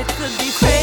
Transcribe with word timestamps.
it 0.00 0.08
could 0.08 0.38
be 0.38 0.50
crazy 0.52 0.79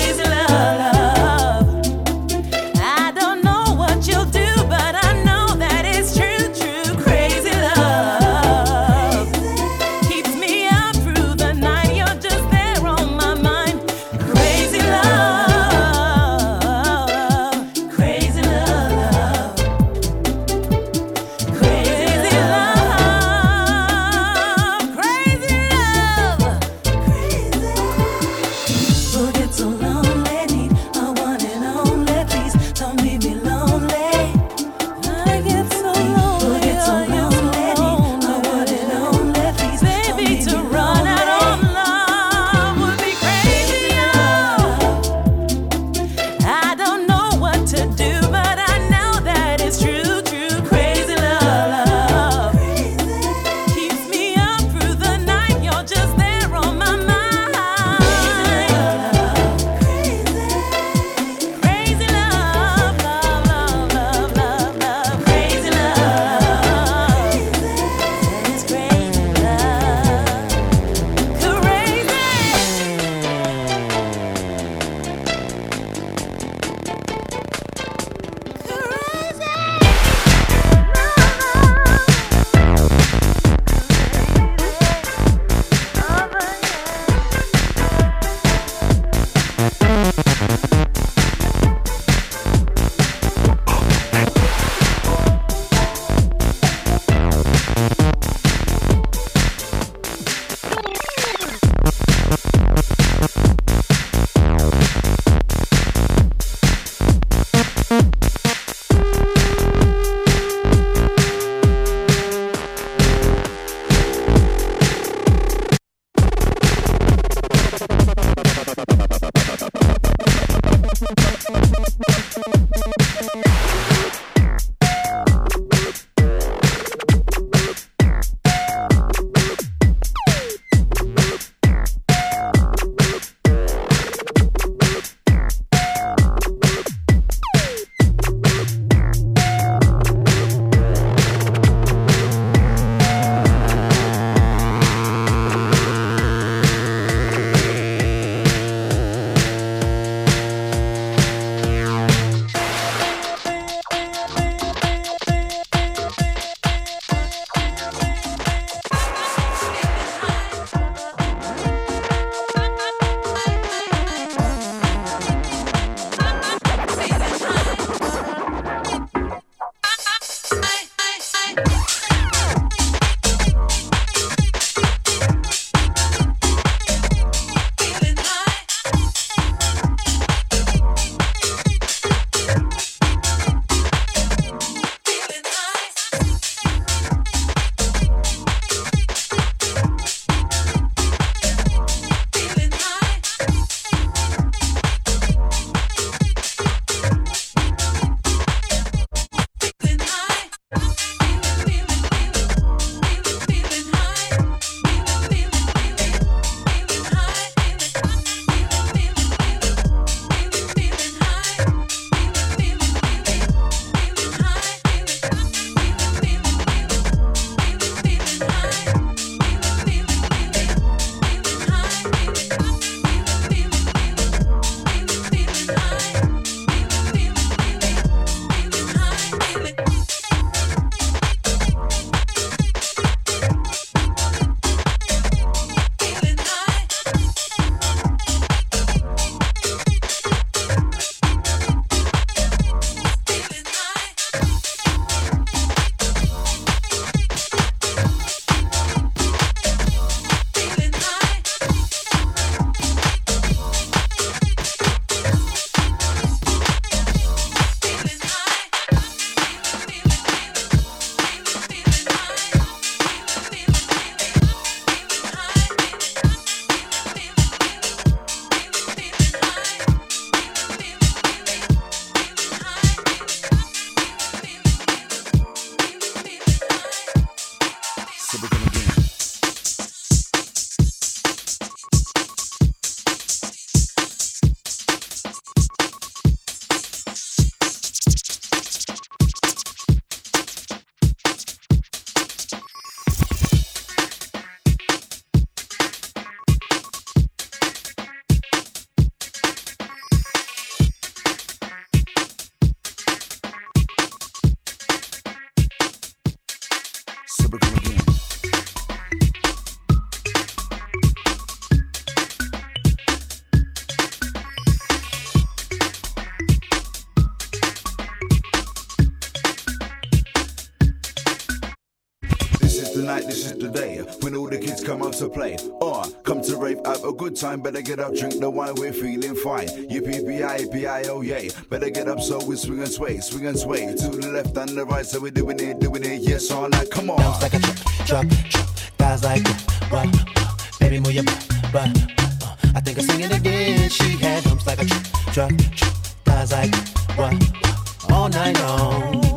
tonight, 323.07 323.25
this 323.25 323.45
is 323.45 323.57
the 323.57 323.69
day 323.69 323.99
when 324.19 324.35
all 324.35 324.49
the 324.49 324.57
kids 324.57 324.83
come 324.83 325.01
out 325.01 325.13
to 325.13 325.29
play. 325.29 325.55
Or 325.79 326.03
come 326.23 326.41
to 326.41 326.57
rave, 326.57 326.79
have 326.85 327.05
a 327.05 327.13
good 327.13 327.37
time. 327.37 327.61
Better 327.61 327.81
get 327.81 327.99
up, 327.99 328.13
drink 328.13 328.41
the 328.41 328.49
wine, 328.49 328.75
we're 328.75 328.91
feeling 328.91 329.33
fine. 329.33 329.67
Yippee-bi-bi-o, 329.67 331.21
yay. 331.21 331.49
Better 331.69 331.89
get 331.89 332.09
up 332.09 332.19
so 332.19 332.43
we 332.43 332.57
swing 332.57 332.79
and 332.79 332.91
sway, 332.91 333.19
swing 333.19 333.47
and 333.47 333.57
sway. 333.57 333.95
To 333.95 334.09
the 334.09 334.27
left 334.27 334.57
and 334.57 334.77
the 334.77 334.83
right, 334.83 335.05
so 335.05 335.21
we're 335.21 335.31
doing 335.31 335.57
it, 335.61 335.79
doing 335.79 336.03
it, 336.03 336.21
yes, 336.21 336.51
all 336.51 336.67
night. 336.67 336.91
Come 336.91 337.09
on. 337.09 337.17
Bounce 337.17 337.41
like 337.41 337.53
a 337.53 337.59
truck, 337.59 338.05
truck, 338.05 338.27
truck. 338.49 338.67
Guys 338.97 339.23
like 339.23 339.43
that? 339.43 339.63
Uh, 339.89 340.77
baby, 340.81 340.99
move 340.99 341.13
your 341.13 341.23
butt. 341.23 341.95
Uh, 342.43 342.55
I 342.75 342.81
think 342.81 342.97
I'm 342.97 343.05
singing 343.05 343.31
again. 343.31 343.89
She 343.89 344.17
had 344.17 344.43
humps 344.43 344.67
like 344.67 344.81
a 344.81 344.85
truck, 344.85 345.05
truck, 345.33 345.51
truck. 345.77 345.93
Guys 346.25 346.51
like 346.51 346.71
that, 346.71 347.13
what? 347.15 348.11
All 348.11 348.27
night 348.27 348.59
long. 348.59 349.36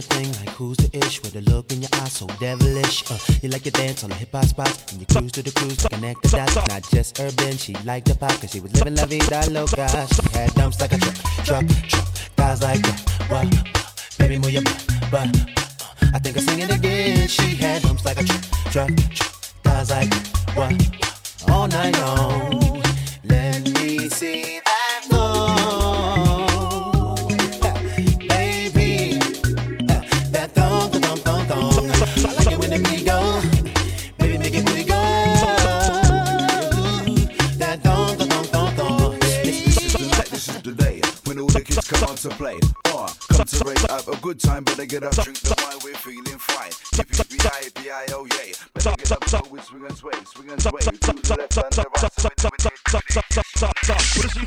Thing 0.00 0.30
like 0.40 0.50
who's 0.50 0.76
the 0.76 0.90
ish? 0.98 1.22
With 1.22 1.36
a 1.36 1.40
look 1.42 1.72
in 1.72 1.82
your 1.82 1.90
eyes 1.94 2.12
so 2.12 2.26
devilish. 2.38 3.10
Uh, 3.10 3.18
you 3.42 3.48
like 3.48 3.62
to 3.62 3.70
dance 3.70 4.04
on 4.04 4.10
the 4.10 4.16
hip 4.16 4.32
hop 4.32 4.44
spots, 4.44 4.92
and 4.92 5.00
you 5.00 5.06
cruise 5.06 5.32
to 5.32 5.42
the 5.42 5.50
cruise 5.52 5.76
to 5.78 5.88
connect 5.88 6.22
the 6.22 6.28
dots. 6.28 6.54
Not 6.56 6.82
just 6.90 7.20
urban, 7.20 7.56
she 7.56 7.74
liked 7.84 8.08
the 8.08 8.14
pop, 8.14 8.32
cause 8.40 8.50
she 8.50 8.60
was 8.60 8.72
living 8.74 8.96
la 8.96 9.06
vida 9.06 9.50
loca. 9.50 9.88
She 9.88 10.38
had 10.38 10.54
dumps 10.54 10.80
like 10.80 10.92
a 10.92 10.98
truck, 10.98 11.16
truck, 11.44 11.66
truck. 11.88 12.08
Guys 12.36 12.62
like 12.62 12.82
that, 12.82 13.00
what? 13.28 14.18
Baby, 14.18 14.38
move 14.38 14.52
your 14.52 14.62
butt, 14.62 15.10
butt. 15.10 15.36
Uh, 16.02 16.10
I 16.14 16.18
think 16.18 16.36
I'm 16.36 16.44
singing 16.44 16.70
again. 16.70 17.28
She 17.28 17.56
had 17.56 17.82
dumps 17.82 18.04
like 18.04 18.20
a 18.20 18.24
truck, 18.24 18.42
truck, 18.72 18.90
truck. 19.14 19.34
Guys 19.62 19.90
like 19.90 20.12
what? 20.54 20.74
All 21.48 21.68
night 21.68 21.98
long. 21.98 22.82
Let 23.24 23.68
me 23.74 24.08
see 24.08 24.60
kids 41.70 41.88
come 41.88 42.10
out 42.10 42.16
to 42.18 42.28
play. 42.30 42.58
Or 42.94 43.06
come 43.30 43.46
to 43.46 43.64
rave, 43.64 43.78
have 43.90 44.08
a 44.08 44.16
good 44.16 44.40
time. 44.40 44.64
Better 44.64 44.86
get 44.86 45.02
up, 45.04 45.12
drink 45.14 45.38
the 45.40 45.54
wine, 45.62 45.78
we're 45.84 45.94
feeling 45.94 46.38
fine. 46.38 46.72
Yippee-bi-bi-o, 46.98 48.24
yay. 48.26 48.52
Oh, 48.54 48.66
better 48.74 48.94
get 48.96 49.12
up 49.12 49.24
so 49.28 49.40
we 49.50 49.60
swing 49.60 49.86
and 49.86 49.96
sway, 49.96 50.12
swing 50.24 50.50
and 50.50 50.60
the 50.60 51.36
left 51.38 51.56
right, 51.56 51.62
so 51.74 51.90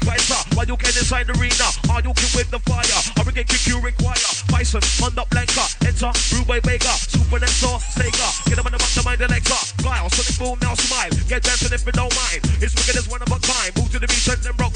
fighter, 0.04 0.56
while 0.56 0.68
you 0.68 0.78
get 0.78 0.96
inside 0.96 1.28
the 1.28 1.34
arena, 1.40 1.68
are 1.92 2.02
you 2.04 2.14
king 2.14 2.34
with 2.36 2.50
the 2.52 2.60
fire? 2.68 2.84
I 2.84 3.22
regain 3.24 3.46
kick 3.46 3.66
you 3.68 3.80
require. 3.80 4.16
Bison, 4.52 4.84
on 5.04 5.18
up 5.18 5.30
Blanka, 5.30 5.64
uh, 5.64 5.88
enter, 5.88 6.12
Rubai 6.36 6.60
Vega, 6.64 6.94
Super 7.08 7.40
Nexo, 7.40 7.80
Sega. 7.80 8.28
Get 8.46 8.56
them 8.58 8.68
on 8.68 8.74
the 8.74 8.80
back, 8.80 8.94
the 8.94 9.02
mind, 9.04 9.20
the 9.20 9.28
up. 9.28 9.68
Guile, 9.82 10.10
Sonic 10.10 10.36
Boom, 10.40 10.58
now 10.62 10.76
smile. 10.76 11.12
Get 11.28 11.44
dancing 11.44 11.74
if 11.74 11.86
you 11.86 11.94
don't 11.94 12.14
mind. 12.14 12.42
It's 12.62 12.76
wicked 12.76 12.98
as 12.98 13.08
one 13.10 13.22
of 13.22 13.32
a 13.32 13.40
kind. 13.40 13.72
Move 13.78 13.92
to 13.92 14.00
the 14.00 14.08
beat, 14.08 14.28
and 14.28 14.42
then 14.44 14.54
rock 14.60 14.73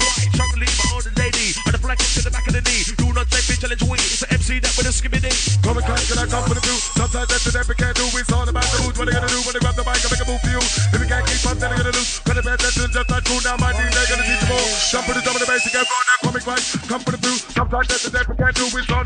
challenge 3.58 3.82
we. 3.90 3.98
It's 3.98 4.22
an 4.22 4.30
MC 4.30 4.62
that 4.62 4.72
with 4.78 4.86
a 4.86 4.94
skimming 4.94 5.22
knee. 5.22 5.34
Come 5.66 5.76
and 5.76 5.86
clap, 5.86 5.98
can 6.06 6.18
I 6.18 6.26
come 6.30 6.46
for 6.46 6.54
the 6.54 6.62
view? 6.62 6.78
Sometimes 6.94 7.28
that's 7.28 7.44
the 7.44 7.50
we 7.66 7.74
can't 7.74 7.96
do. 7.98 8.06
It's 8.14 8.30
all 8.30 8.46
about 8.46 8.64
the 8.70 8.78
mood. 8.86 8.94
What 8.94 9.10
they 9.10 9.14
gonna 9.18 9.26
do 9.26 9.42
when 9.42 9.52
they 9.52 9.62
grab 9.62 9.74
the 9.74 9.82
mic 9.82 9.98
and 9.98 10.10
make 10.14 10.22
a 10.22 10.26
move 10.30 10.40
for 10.40 10.52
you? 10.54 10.62
If 10.62 10.98
we 10.98 11.06
can't 11.10 11.26
keep 11.26 11.42
up, 11.42 11.58
then 11.58 11.74
they 11.74 11.78
gonna 11.82 11.94
lose. 11.94 12.22
Gonna 12.22 12.42
pay 12.42 12.54
attention, 12.54 12.86
just 12.94 13.08
not 13.10 13.22
cool. 13.26 13.42
Now 13.42 13.58
my 13.58 13.74
DJ 13.74 13.98
gonna 14.06 14.22
teach 14.22 14.42
you 14.42 14.50
more. 14.54 14.68
Jump 14.94 15.04
for 15.10 15.14
the 15.18 15.22
drum 15.26 15.34
of 15.34 15.42
the 15.42 15.48
bass 15.50 15.66
and 15.66 15.74
get 15.74 15.84
on 15.84 16.04
that 16.06 16.18
comic 16.22 16.44
right. 16.46 16.64
Come 16.86 17.02
for 17.02 17.12
the 17.12 17.20
view. 17.20 17.36
Sometimes 17.50 17.86
that's 17.90 18.06
the 18.06 18.20
we 18.30 18.34
can't 18.38 18.54
do. 18.54 18.64
It's 18.78 18.90
all 18.94 18.97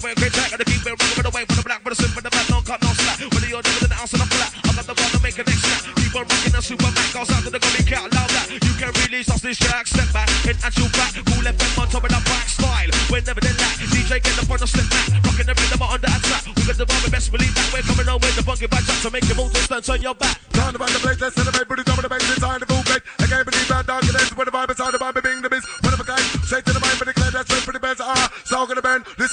Back 0.00 0.16
with 0.16 0.16
a 0.16 0.24
way, 0.24 0.30
great 0.30 0.32
track, 0.32 0.52
and 0.52 0.64
keep 0.64 0.80
it 0.80 0.96
rocking 0.96 1.16
with 1.16 1.26
the 1.28 1.34
way 1.36 1.44
for 1.44 1.56
the 1.60 1.64
black, 1.64 1.80
for 1.82 1.90
the 1.90 1.98
simple, 2.00 2.22
the 2.22 2.30
back, 2.30 2.48
no 2.48 2.60
cut, 2.64 2.80
no 2.80 2.88
slack. 2.96 3.20
Whether 3.20 3.48
you're 3.52 3.60
doing 3.60 3.84
the 3.84 3.96
ounce 4.00 4.12
and 4.16 4.22
the 4.24 4.28
flat, 4.32 4.50
I 4.64 4.72
got 4.72 4.86
the 4.88 4.96
one 4.96 5.12
to 5.12 5.20
make 5.20 5.36
a 5.36 5.44
next 5.44 5.60
snap. 5.60 5.82
On 6.10 6.24
rocking 6.24 6.54
the 6.56 6.60
super 6.64 6.90
back, 6.90 7.08
goes 7.12 7.30
out 7.30 7.42
to 7.44 7.50
the 7.52 7.60
gummy 7.60 7.84
cat, 7.84 8.08
loud 8.08 8.30
that. 8.32 8.46
You 8.48 8.72
can 8.80 8.90
release 9.04 9.28
off 9.28 9.42
this 9.44 9.58
track, 9.60 9.86
step 9.86 10.08
back, 10.12 10.28
at 10.48 10.72
you 10.76 10.88
back, 10.96 11.12
Kool 11.20 11.44
FM 11.44 11.72
on 11.76 11.86
top 11.92 12.04
of 12.04 12.10
the 12.10 12.22
back 12.24 12.46
style. 12.48 12.90
Whenever 13.12 13.40
they 13.44 13.54
lack, 13.60 13.76
DJ 13.92 14.24
get 14.24 14.40
up 14.40 14.48
on 14.48 14.58
the 14.58 14.68
step 14.68 14.88
back, 14.88 15.06
rocking 15.20 15.48
the 15.48 15.54
rhythm 15.54 15.82
on 15.84 16.00
the 16.00 16.08
attack. 16.08 16.42
We 16.48 16.62
got 16.64 16.76
the 16.80 16.86
bomb, 16.88 17.04
best 17.12 17.28
believe 17.28 17.54
that 17.54 17.68
we're 17.68 17.84
coming 17.84 18.08
on 18.08 18.18
with 18.24 18.34
the 18.36 18.42
buggy 18.42 18.66
badge 18.72 18.88
so 19.04 19.08
make 19.12 19.28
your 19.28 19.36
move 19.36 19.52
to 19.52 19.60
stand 19.60 19.84
on 19.84 20.00
your 20.00 20.16
back. 20.16 20.40
Talk 20.56 20.72
around 20.76 20.92
the 20.96 21.00
place, 21.00 21.20
let's 21.20 21.36
celebrate 21.36 21.68
with 21.68 21.78
the 21.80 21.84
drum 21.84 22.00
of 22.00 22.04
the 22.04 22.10
bass. 22.10 22.24
Hard 22.40 22.64
to 22.64 22.68
move 22.72 22.84
back. 22.88 23.04
I 23.20 23.28
can't 23.28 23.44
believe 23.44 23.68
how 23.68 23.84
dark 23.84 24.04
it 24.04 24.16
is. 24.16 24.32
When 24.32 24.48
the 24.48 24.52
vibe 24.52 24.70
is 24.72 24.80
hard 24.80 24.96
to 24.96 25.00
vibe, 25.00 25.20
bing 25.22 25.40
the 25.44 25.48
biz. 25.48 25.64
One 25.84 25.92
of 25.92 26.00
a 26.00 26.04
kind, 26.04 26.24
straight 26.44 26.64
to 26.66 26.72
the 26.72 26.80
mind, 26.80 26.89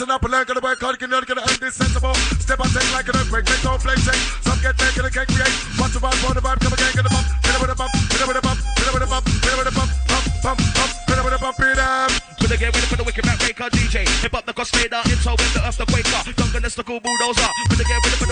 Listen 0.08 0.24
up 0.24 0.24
and 0.24 0.32
learn, 0.32 0.46
gonna 0.48 0.64
work 0.64 0.80
hard, 0.80 1.00
gonna 1.00 1.20
gonna 1.20 1.44
end 1.52 1.60
this 1.60 1.76
sensible. 1.76 2.16
Step 2.40 2.64
on, 2.64 2.72
take 2.72 2.88
like 2.96 3.12
an 3.12 3.20
earthquake, 3.20 3.44
make 3.44 3.60
no 3.60 3.76
flame 3.76 4.00
shake. 4.00 4.16
Some 4.40 4.56
get 4.64 4.80
taken 4.80 5.04
and 5.04 5.12
can't 5.12 5.28
create. 5.28 5.52
Watch 5.76 5.92
the 5.92 6.00
vibe, 6.00 6.16
for 6.24 6.32
the 6.32 6.40
vibe, 6.40 6.64
come 6.64 6.72
again, 6.72 6.96
get 6.96 7.04
a 7.04 7.12
bump, 7.12 7.28
hit 7.44 7.52
it 7.52 7.60
with 7.60 7.68
a 7.68 7.76
bump, 7.76 7.92
hit 7.92 8.24
it 8.24 8.24
with 8.24 8.40
a 8.40 8.44
bump, 8.48 8.56
hit 8.56 8.88
it 8.88 8.94
with 8.96 9.04
a 9.04 9.10
bump, 9.12 9.28
hit 9.28 9.52
it 9.52 9.58
with 9.60 9.68
a 9.68 9.76
bump, 9.76 9.92
bump, 10.08 10.26
bump, 10.48 10.60
bump, 10.64 10.92
hit 11.12 11.20
it 11.20 11.24
with 11.28 11.36
a 11.36 11.40
bump, 11.44 11.58
hit 11.60 11.76
it. 11.76 12.12
Gonna 12.40 12.56
get 12.56 12.72
ready 12.72 12.88
for 12.88 12.96
the 12.96 13.04
wicked 13.04 13.28
back 13.28 13.36
breaker 13.44 13.68
DJ. 13.68 14.08
Hip 14.24 14.32
hop 14.32 14.48
the 14.48 14.56
cosmader, 14.56 15.04
intro 15.12 15.36
with 15.36 15.52
the 15.52 15.60
earth 15.68 15.76
the 15.76 15.84
quaker. 15.92 16.24
Is 16.64 16.76
the 16.76 16.84
cool 16.84 17.00
bulldozer. 17.04 17.52
Gonna 17.68 17.84
get 17.84 18.00
ready 18.00 18.16
for 18.16 18.27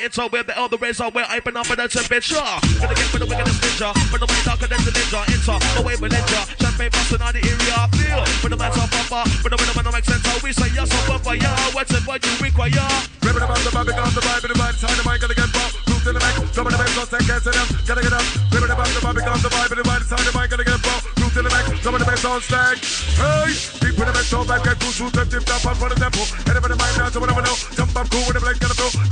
It's 0.00 0.16
all 0.16 0.32
where 0.32 0.42
the 0.42 0.56
elder 0.56 0.80
rays 0.80 0.96
are, 0.96 1.12
we're 1.12 1.28
hyping 1.28 1.60
up 1.60 1.68
in 1.68 1.76
the 1.76 1.84
temperature. 1.84 2.40
Gonna 2.40 2.96
get 2.96 3.12
for 3.12 3.20
the 3.20 3.28
wickedest 3.28 3.60
ninja, 3.60 3.92
but 4.08 4.16
the 4.16 4.24
way 4.24 4.40
darker 4.48 4.64
than 4.64 4.80
the 4.80 4.96
ninja. 4.96 5.20
Enter, 5.28 5.60
the 5.76 5.84
way 5.84 5.92
we 6.00 6.08
ninja. 6.08 6.40
Champagne 6.56 6.88
busting 6.88 7.20
on 7.20 7.36
the 7.36 7.44
area, 7.44 7.74
I 7.76 7.84
feel. 7.92 8.24
When 8.40 8.48
the 8.48 8.56
man's 8.56 8.80
on 8.80 8.88
papa, 8.88 9.28
but 9.44 9.52
the 9.52 9.60
rhythm 9.60 9.76
don't 9.76 9.92
make 9.92 10.08
sense, 10.08 10.24
how 10.24 10.40
we 10.40 10.56
say 10.56 10.72
yes, 10.72 10.88
so 10.88 10.96
papa, 11.04 11.36
yeah. 11.36 11.52
What's 11.76 11.92
it, 11.92 12.00
what 12.08 12.24
you 12.24 12.32
require? 12.40 12.72
Ripping 13.20 13.44
about 13.44 13.60
the 13.60 13.68
vibe, 13.68 13.92
on 13.92 14.08
the 14.16 14.24
vibe, 14.24 14.40
the 14.40 14.56
vibe, 14.56 14.76
time 14.80 14.96
the 14.96 15.04
mic, 15.04 15.20
gonna 15.20 15.36
get 15.36 15.52
raw. 15.52 15.68
Roof 15.68 16.00
to 16.00 16.10
the 16.16 16.20
some 16.56 16.64
of 16.64 16.72
the 16.72 16.80
bass, 16.80 16.96
don't 16.96 17.10
take 17.12 17.26
care 17.28 17.40
to 17.44 17.50
them. 17.52 17.68
Gotta 17.84 18.00
get 18.00 18.16
up. 18.16 18.24
Ripping 18.56 18.72
about 18.72 18.88
the 18.88 19.00
vibe, 19.04 19.20
on 19.20 19.36
the 19.44 19.52
vibe, 19.52 19.68
the 19.68 19.84
vibe, 19.84 20.04
time 20.08 20.24
the 20.24 20.32
mic, 20.32 20.48
gonna 20.48 20.64
get 20.64 20.80
raw. 20.80 20.96
Roof 21.20 21.32
to 21.36 21.40
the 21.44 21.50
some 21.84 21.92
of 21.92 22.00
the 22.00 22.08
bass, 22.08 22.24
don't 22.24 22.40
stack. 22.40 22.80
Hey, 23.20 23.52
deep 23.84 24.00
in 24.00 24.06
the 24.08 24.14
bass, 24.16 24.32
so 24.32 24.48
vibe, 24.48 24.64
get 24.64 24.80
cool, 24.80 24.96
shoot, 24.96 25.12
tip, 25.12 25.28
tip, 25.28 25.44
tap, 25.44 25.60
on 25.68 25.76
for 25.76 25.92
the 25.92 25.96
tempo. 26.00 26.24
Anybody 26.48 26.80
mind 26.80 26.96
now, 26.96 27.12
so 27.12 27.20
whatever 27.20 27.44
know. 27.44 27.52
Jump 27.76 27.92
up 27.92 28.08
cool 28.08 28.24
with 28.24 28.32
the 28.32 28.40
blade, 28.40 28.56
gonna 28.64 28.72
flow. 28.72 29.09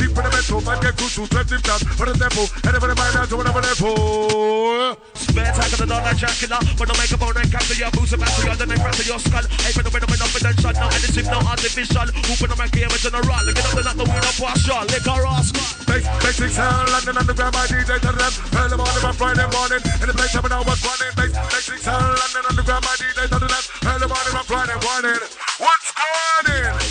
Deep 0.48 0.56
in 0.56 0.64
the 0.64 0.72
bass, 0.72 0.80
so 0.80 0.80
vibe, 0.80 0.80
get 0.80 0.96
shoot, 1.12 1.28
tip, 1.28 1.46
tip, 1.46 1.60
tap, 1.60 1.80
for 1.92 2.06
the 2.08 2.16
tempo. 2.16 2.48
Anybody 2.64 2.94
mind 2.96 3.28
so 3.28 3.36
whatever 3.36 3.60
tempo. 3.60 4.96
Spare 5.12 5.52
attack 5.52 5.72
of 5.76 5.78
the 5.78 5.86
non 5.86 6.00
Dracula. 6.16 6.58
When 6.80 6.88
I 6.88 6.94
make 6.96 7.12
a 7.12 7.18
bone 7.20 7.36
and 7.36 7.50
capture 7.52 7.76
your 7.76 7.90
boots 7.92 8.12
and 8.16 8.20
batter 8.24 8.44
your 8.48 8.56
then 8.56 8.72
I 8.72 8.76
fracture 8.80 9.04
your 9.04 9.20
skull. 9.20 9.44
Hey, 9.60 9.72
for 9.76 9.84
the 9.84 9.92
rhythm 9.92 10.08
and 10.08 10.20
confidential. 10.24 10.72
No 10.72 10.86
anything, 10.88 11.28
no 11.28 11.38
artificial. 11.44 12.08
Open 12.32 12.48
up 12.48 12.58
my 12.58 12.68
game, 12.72 12.88
it's 12.88 13.04
general. 13.04 13.44
Get 13.44 13.60
up 13.60 13.74
the 13.76 13.82
knock 13.84 13.96
the 14.00 14.06
weed 14.08 14.24
up, 14.24 14.36
partial. 14.40 14.82
Liquor 14.88 15.20
rascal. 15.20 15.66
Bass, 15.84 16.04
basic 16.24 16.52
sound, 16.56 16.88
London 16.96 17.16
underground, 17.20 17.52
my 17.52 17.64
DJ 17.68 17.90
to 18.00 18.10
them. 18.16 18.32
Early 18.56 18.76
morning, 18.80 19.04
my 19.04 19.12
Friday 19.12 19.48
morning. 19.52 19.80
In 20.00 20.06
the 20.08 20.14
place, 20.16 20.32
coming 20.32 20.52
out, 20.52 20.64
what's 20.64 20.80
running. 20.80 21.12
Basic 21.12 21.80
sound, 21.84 22.16
London 22.16 22.44
underground, 22.48 22.84
my 22.88 22.94
DJ 22.96 23.28
to 23.28 23.36
them. 23.36 23.64
Early 23.84 24.08
morning, 24.08 24.32
my 24.32 24.44
Friday 24.48 24.78
morning. 24.80 25.20
What's 25.60 25.88
going 25.92 26.72
on? 26.72 26.87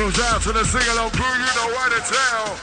Goes 0.00 0.16
out 0.32 0.40
to 0.48 0.52
the 0.56 0.64
sing-along 0.64 1.10
crew, 1.12 1.28
you 1.28 1.52
know 1.60 1.76
what 1.76 1.92
to 1.92 2.00
tell. 2.00 2.56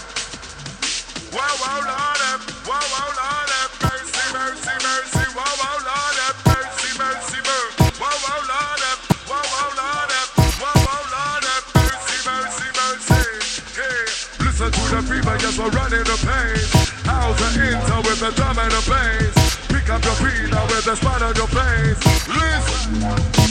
Wow, 1.29 1.53
wow, 1.61 1.85
Lord, 1.85 2.41
wow, 2.65 2.81
wow, 2.81 3.13
Lord, 3.13 3.53
mercy, 3.77 4.25
mercy, 4.33 4.73
mercy, 4.81 5.21
wow, 5.37 5.45
wow, 5.61 5.77
Lord, 5.85 6.17
mercy, 6.49 6.97
mercy, 6.97 7.37
mercy, 7.45 7.93
wow, 8.01 8.09
wow, 8.25 8.41
Lord, 8.41 8.81
wow, 9.29 9.45
wow, 9.53 9.69
Lord, 9.69 10.09
wow, 10.33 10.81
wow, 10.81 11.13
Lord, 11.13 11.45
mercy, 11.77 12.17
mercy, 12.25 12.73
mercy. 12.73 13.29
Hey, 13.77 14.01
listen 14.41 14.73
to 14.73 14.81
the 14.97 15.01
fever, 15.05 15.37
yes, 15.37 15.61
we're 15.61 15.69
running 15.77 16.09
the 16.09 16.17
pain. 16.25 16.57
How's 17.05 17.37
the 17.37 17.53
inter 17.69 18.01
with 18.01 18.17
the 18.17 18.33
drum 18.33 18.57
and 18.57 18.73
the 18.73 18.81
bass? 18.89 19.37
Pick 19.69 19.85
up 19.93 20.01
your 20.01 20.17
feet 20.25 20.49
now 20.49 20.65
with 20.73 20.89
the 20.89 20.95
spot 20.95 21.21
on 21.21 21.35
your 21.37 21.45
face. 21.53 22.01
Listen. 22.33 23.46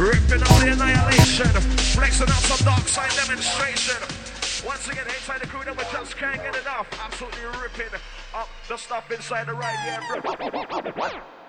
Ripping 0.00 0.42
all 0.48 0.60
the 0.60 0.72
annihilation. 0.72 1.44
Flexing 1.92 2.30
out 2.30 2.40
some 2.48 2.64
dark 2.64 2.88
side 2.88 3.10
demonstration. 3.20 4.00
Once 4.66 4.88
again, 4.88 5.04
inside 5.06 5.42
the 5.42 5.46
crew 5.46 5.62
that 5.62 5.76
we 5.76 5.84
just 5.92 6.16
can't 6.16 6.40
get 6.42 6.56
enough. 6.56 6.88
Absolutely 7.04 7.44
ripping 7.60 8.00
up 8.34 8.48
the 8.66 8.78
stuff 8.78 9.10
inside 9.10 9.46
the 9.46 9.52
right 9.52 9.76
yeah. 9.84 11.39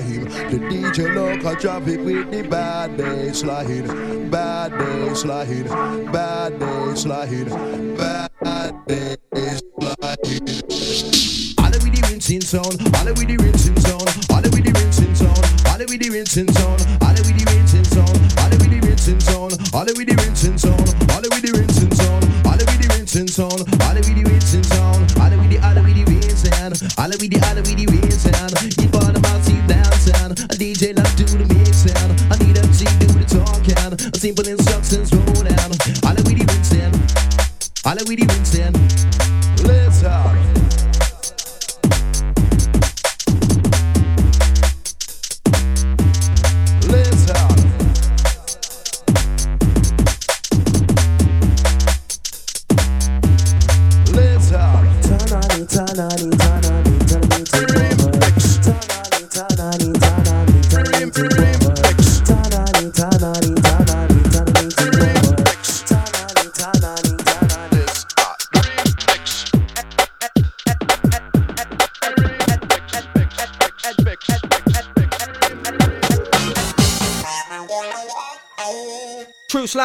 baseline. 0.00 0.24
The 0.50 0.58
DJ 0.58 1.14
local 1.14 1.56
traffic 1.56 2.00
with 2.00 2.30
the 2.30 2.42
bad 2.42 2.90
baseline. 2.98 4.30
Bad 4.30 4.72
baseline. 4.72 6.12
Bad 6.12 6.52
baseline. 6.54 7.98
Bad. 7.98 8.31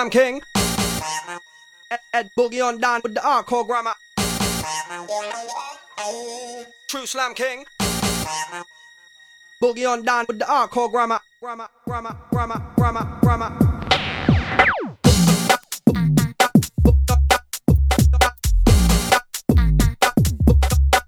Slam 0.08 0.24
King. 0.24 0.42
Ed, 2.14 2.30
Boogie 2.38 2.64
on 2.66 2.80
down 2.80 3.02
with 3.04 3.14
the 3.14 3.20
hardcore 3.20 3.68
grammar. 3.68 3.92
True 6.88 7.06
Slam 7.06 7.34
King. 7.34 7.66
Boogie 9.62 9.90
on 9.90 10.04
down 10.04 10.26
with 10.28 10.40
the 10.40 10.46
hardcore 10.46 10.90
grammar. 10.90 11.20
Grammar, 11.42 11.68
grammar, 11.86 12.16
grammar, 12.32 12.62
grammar, 12.78 13.20
grammar. 13.22 13.52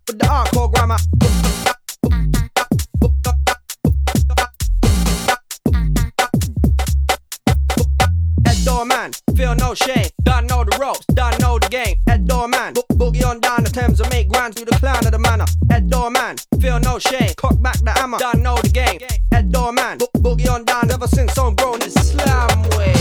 The 0.08 0.26
hardcore 0.26 0.74
grammar. 0.74 1.29
Through 14.60 14.66
the 14.66 14.80
clown 14.80 15.06
of 15.06 15.12
the 15.12 15.20
manor. 15.20 15.46
Door 15.90 16.12
man, 16.12 16.36
feel 16.60 16.80
no 16.80 17.00
shame. 17.00 17.34
Cock 17.38 17.62
back 17.62 17.78
the 17.80 17.92
hammer, 17.92 18.20
done 18.20 18.44
know 18.44 18.58
the 18.58 18.70
game. 18.70 19.00
Head 19.32 19.52
door 19.52 19.72
man, 19.72 19.98
bo- 19.98 20.08
boogie 20.20 20.52
on 20.52 20.66
down 20.66 20.92
ever 20.92 21.08
since 21.08 21.38
I'm 21.38 21.56
grown 21.56 21.80
this 21.80 21.94
slam 21.94 22.64
way. 22.78 22.94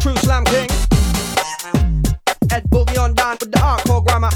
True 0.00 0.16
slam 0.16 0.44
king. 0.44 0.68
Head 2.50 2.64
boogie 2.70 2.98
on 2.98 3.14
down 3.14 3.36
with 3.40 3.50
the 3.52 3.58
hardcore 3.58 4.04
grammar. 4.06 4.30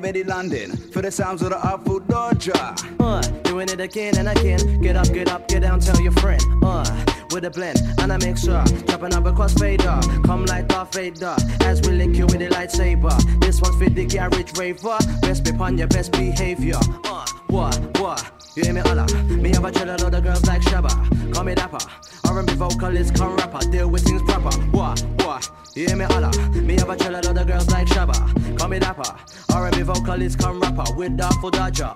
Ready, 0.00 0.20
ready, 0.20 0.24
London? 0.24 0.76
For 0.92 1.02
the 1.02 1.10
sounds 1.10 1.40
of 1.42 1.50
the 1.50 1.68
Artful 1.68 2.00
Dodger. 2.00 2.52
Uh, 2.98 3.20
doing 3.44 3.68
it 3.68 3.78
again 3.78 4.16
and 4.16 4.28
again. 4.28 4.80
Get 4.80 4.96
up, 4.96 5.12
get 5.12 5.28
up, 5.28 5.46
get 5.46 5.60
down, 5.60 5.78
tell 5.78 6.00
your 6.00 6.10
friend. 6.12 6.42
Uh, 6.64 6.84
with 7.30 7.44
a 7.44 7.50
blend 7.50 7.78
and 8.00 8.10
a 8.10 8.18
mixer. 8.18 8.64
Chopping 8.88 9.14
up 9.14 9.26
across 9.26 9.54
fader. 9.54 10.00
Come 10.24 10.46
like 10.46 10.66
Darth 10.66 10.94
Vader. 10.94 11.36
As 11.60 11.80
we 11.82 11.92
lick 11.92 12.16
you 12.16 12.26
with 12.26 12.42
a 12.42 12.48
lightsaber. 12.48 13.40
This 13.40 13.60
one's 13.60 13.76
for 13.76 13.88
the 13.88 14.04
garage 14.06 14.58
raver. 14.58 14.98
Best 15.20 15.44
be 15.44 15.50
upon 15.50 15.78
your 15.78 15.86
best 15.86 16.10
behavior. 16.10 16.78
Uh, 17.04 17.26
what, 17.46 18.00
what? 18.00 18.50
You 18.56 18.64
hear 18.64 18.74
me 18.74 18.80
holla? 18.80 19.06
Me 19.28 19.50
have 19.50 19.64
a 19.64 19.70
chill 19.70 19.90
of 19.90 20.10
the 20.10 20.20
girls 20.20 20.44
like 20.46 20.62
Shabba. 20.62 21.32
Call 21.32 21.44
me 21.44 21.54
dapper. 21.54 21.78
R&B 22.26 22.54
vocalist, 22.54 23.14
come 23.14 23.36
rapper. 23.36 23.58
Deal 23.70 23.88
with 23.88 24.04
things 24.04 24.22
proper. 24.22 24.54
What, 24.70 25.00
what? 25.18 25.48
You 25.74 25.86
hear 25.86 25.96
me 25.96 26.04
holla? 26.04 26.30
Me 26.52 26.74
have 26.74 26.88
a 26.88 26.96
chill 26.96 27.14
of 27.14 27.22
the 27.22 27.44
girls 27.44 27.70
like 27.70 27.86
Shabba. 27.88 28.58
Call 28.58 28.68
me 28.68 28.78
dapper. 28.78 29.14
R&B 29.52 29.82
vocalist, 29.82 30.38
come 30.38 30.60
rapper. 30.60 30.84
With 30.96 31.16
the 31.16 31.28
full 31.40 31.50
dodger. 31.50 31.94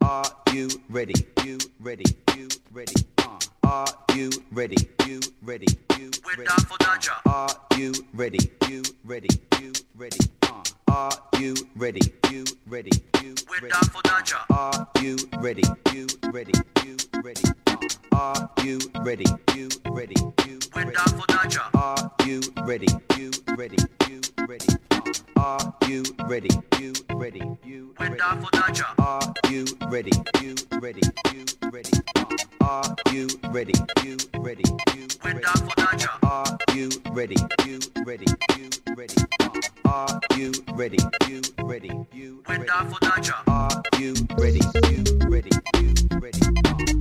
Are 0.00 0.32
you 0.52 0.68
ready? 0.88 1.14
You 1.44 1.58
ready? 1.80 2.04
You 2.36 2.48
ready? 2.72 2.94
Uh. 3.28 3.38
Are 3.64 3.86
you 4.16 4.30
ready? 4.52 4.76
You 5.06 5.20
ready? 5.42 5.66
You 5.98 6.10
ready? 6.26 6.44
the 6.44 6.64
full 6.66 6.76
dodger. 6.78 7.12
Are 7.26 7.48
you 7.76 7.92
ready? 8.14 8.38
You 8.68 8.82
ready? 9.04 9.28
You 9.60 9.72
ready? 9.96 10.18
Uh. 10.42 10.62
Are 10.88 11.12
you 11.38 11.54
ready? 11.76 12.00
You 12.30 12.44
ready? 12.66 12.90
You 13.22 13.34
ready? 13.52 13.68
the 13.68 13.88
full 13.92 14.00
dodger. 14.02 14.36
Are 14.50 14.88
you 15.02 15.16
ready? 15.40 15.62
You 15.92 16.06
ready? 16.32 16.52
You 16.84 16.96
ready? 17.22 17.42
Uh. 17.66 17.76
Are 18.16 18.50
you 18.64 18.78
ready? 19.02 19.26
You 19.54 19.68
ready? 19.90 20.14
You 20.46 20.58
ready? 20.74 20.94
Are 21.74 22.10
you 22.26 22.40
ready? 22.64 22.86
You 23.18 23.30
ready? 23.56 23.76
You 24.08 24.20
ready? 24.48 24.77
Uh. 25.36 25.70
Are 25.82 25.88
you 25.88 26.02
ready? 26.26 26.50
You 26.78 26.92
ready? 27.14 27.42
You 27.64 27.94
ready? 27.98 28.20
Are 28.20 29.20
you 29.50 29.64
ready? 29.88 30.12
You 30.42 30.54
ready? 30.80 31.00
You 31.32 31.44
ready? 31.70 31.90
Uh, 32.60 32.66
Are 32.66 33.12
you 33.12 33.28
ready? 33.50 33.72
You 34.04 34.16
ready? 34.38 34.64
You 34.94 35.06
ready? 35.24 35.40
the 35.40 35.52
full 35.58 35.72
dodger. 35.76 36.10
Are 36.22 36.58
you 36.74 36.90
ready? 37.12 37.36
You 37.66 37.78
ready? 38.04 38.26
You 38.58 38.70
ready? 38.96 39.14
Uh, 39.84 39.88
Are 39.88 40.20
you 40.36 40.52
ready? 40.74 40.98
You 41.28 41.40
ready? 41.64 41.90
You 42.12 42.42
ready? 42.46 42.64
the 42.64 42.86
full 42.88 42.98
dodger. 43.00 43.34
Are 43.46 43.82
you 43.98 44.14
ready? 44.38 44.60
You 44.90 45.04
ready? 45.28 45.50
You 45.80 45.94
ready? 46.20 46.40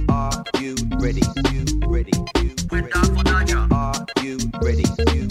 Uh, 0.09 0.13
Are 0.13 0.61
you 0.61 0.75
ready? 0.99 1.21
You 1.51 1.65
ready? 1.87 2.11
You 2.41 2.55
ready? 2.71 2.89
the 2.89 3.11
full 3.13 3.23
dodger. 3.23 3.67
Are? 3.71 4.05
You 4.23 4.37
ready? 4.61 4.85
You 5.13 5.26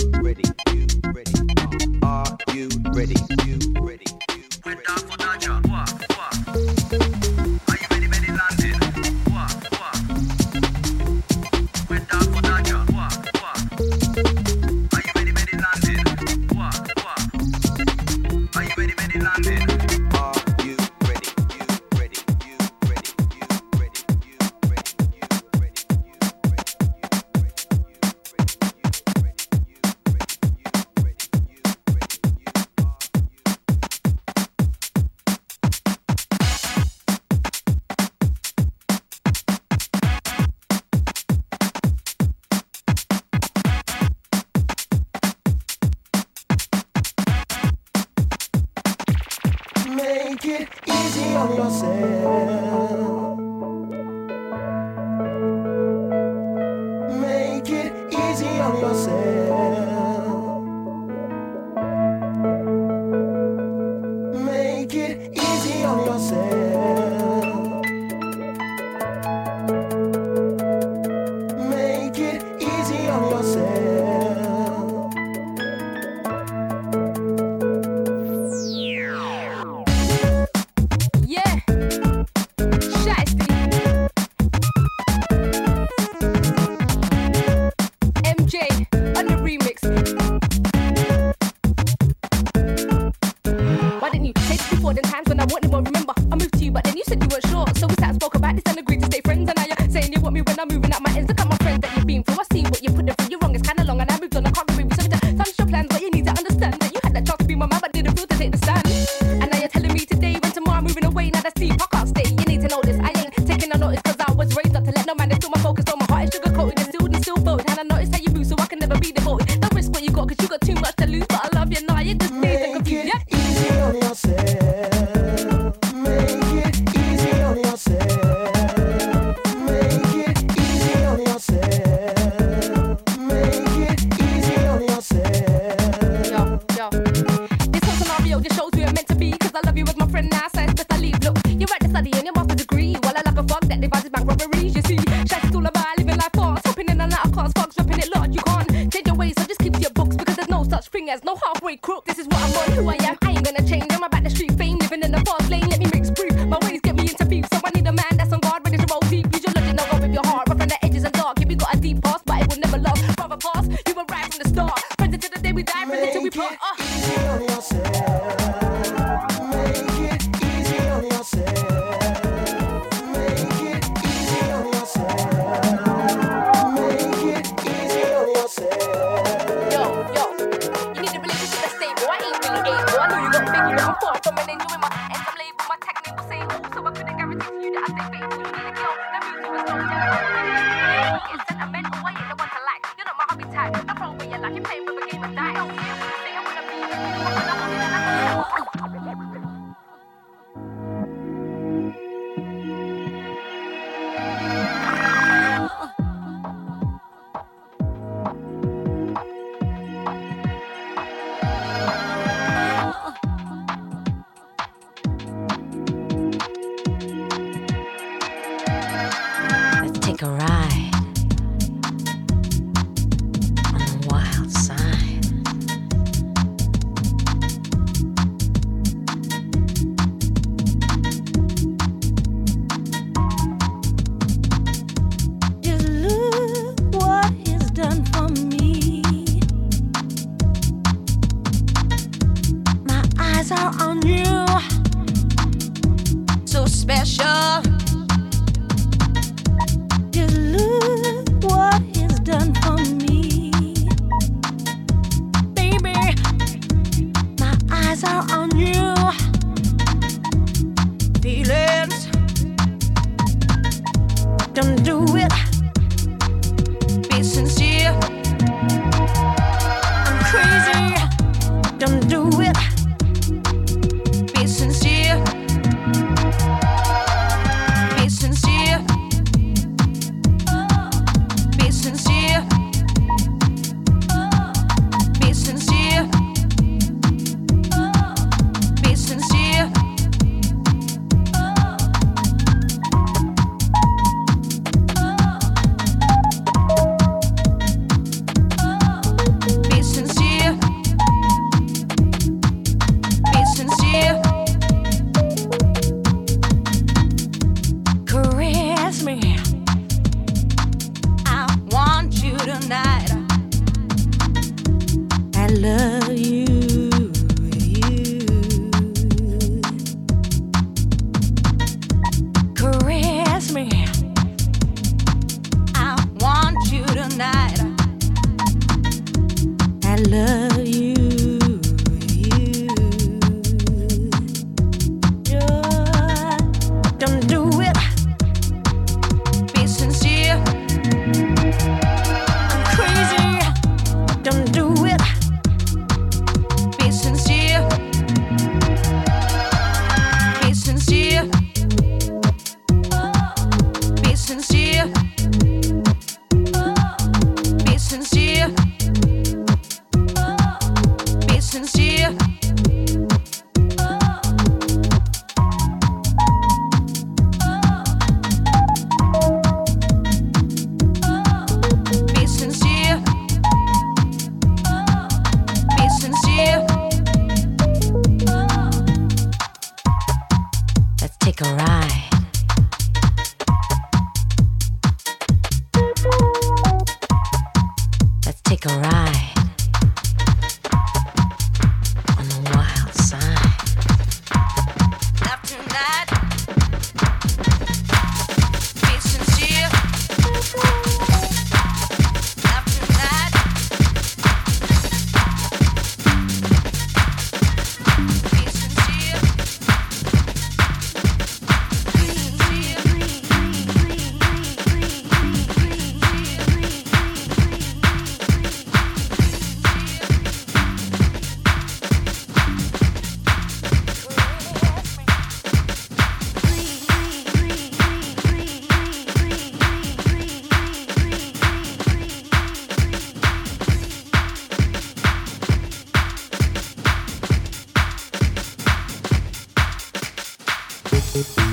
So 441.16 441.45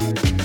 Baby, 0.00 0.39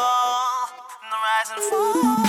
rise 0.00 1.50
and 1.54 1.62
fall. 1.64 2.27